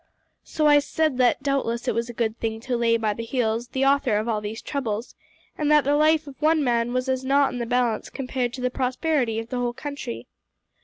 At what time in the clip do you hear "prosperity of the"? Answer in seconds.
8.71-9.59